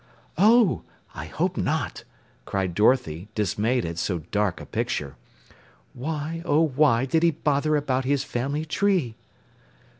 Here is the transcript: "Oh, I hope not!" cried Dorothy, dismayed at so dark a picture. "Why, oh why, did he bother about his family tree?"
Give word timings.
"Oh, 0.39 0.81
I 1.13 1.25
hope 1.27 1.57
not!" 1.57 2.05
cried 2.45 2.73
Dorothy, 2.73 3.27
dismayed 3.35 3.85
at 3.85 3.99
so 3.99 4.17
dark 4.31 4.59
a 4.59 4.65
picture. 4.65 5.15
"Why, 5.93 6.41
oh 6.43 6.63
why, 6.69 7.05
did 7.05 7.21
he 7.21 7.29
bother 7.29 7.75
about 7.75 8.05
his 8.05 8.23
family 8.23 8.65
tree?" 8.65 9.13